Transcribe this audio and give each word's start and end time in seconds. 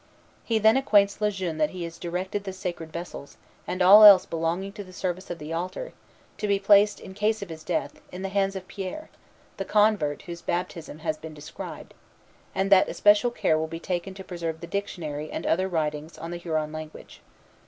He 0.43 0.57
then 0.57 0.77
acquaints 0.77 1.21
Le 1.21 1.29
Jeune 1.29 1.59
that 1.59 1.69
he 1.69 1.83
has 1.83 1.99
directed 1.99 2.43
the 2.43 2.53
sacred 2.53 2.91
vessels, 2.91 3.37
and 3.67 3.83
all 3.83 4.03
else 4.03 4.25
belonging 4.25 4.71
to 4.73 4.83
the 4.83 4.91
service 4.93 5.29
of 5.29 5.37
the 5.37 5.53
altar, 5.53 5.93
to 6.39 6.47
be 6.47 6.57
placed, 6.57 6.99
in 6.99 7.13
case 7.13 7.43
of 7.43 7.49
his 7.49 7.63
death, 7.63 8.01
in 8.11 8.23
the 8.23 8.29
hands 8.29 8.55
of 8.55 8.67
Pierre, 8.67 9.11
the 9.57 9.63
convert 9.63 10.23
whose 10.23 10.41
baptism 10.41 10.97
has 11.05 11.19
been 11.19 11.35
described, 11.35 11.93
and 12.55 12.71
that 12.71 12.89
especial 12.89 13.29
care 13.29 13.59
will 13.59 13.67
be 13.67 13.79
taken 13.79 14.15
to 14.15 14.23
preserve 14.23 14.59
the 14.59 14.65
dictionary 14.65 15.29
and 15.29 15.45
other 15.45 15.67
writings 15.67 16.17
on 16.17 16.31
the 16.31 16.37
Huron 16.37 16.71
language. 16.71 17.21